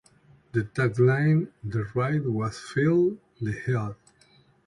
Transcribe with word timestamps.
The 0.53 0.63
tagline 0.63 1.49
for 1.61 1.67
the 1.69 1.83
ride 1.93 2.25
was 2.25 2.57
Feel 2.57 3.17
the 3.39 3.51
Heat. 3.51 3.93